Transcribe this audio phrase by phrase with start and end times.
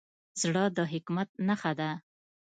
[0.41, 1.89] زړه د حکمت نښه ده.